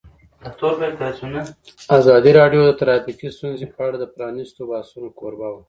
[1.97, 5.59] ازادي راډیو د ټرافیکي ستونزې په اړه د پرانیستو بحثونو کوربه وه.